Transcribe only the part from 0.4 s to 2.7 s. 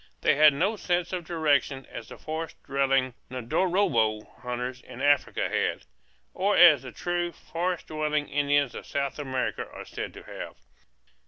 no such sense of direction as the forest